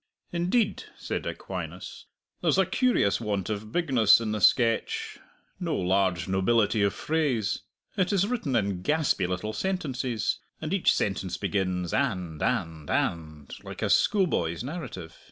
[0.31, 2.07] "Indeed," said Aquinas,
[2.41, 5.19] "there's a curious want of bigness in the sketch
[5.59, 7.59] no large nobility of phrase.
[7.97, 13.83] It is written in gaspy little sentences, and each sentence begins 'and' 'and' 'and,' like
[13.83, 15.19] a schoolboy's narrative.